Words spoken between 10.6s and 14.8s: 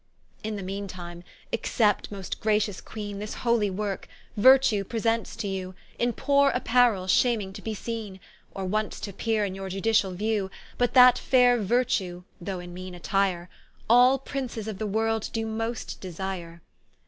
But that faire Virtue, though in meane attire, All Princes of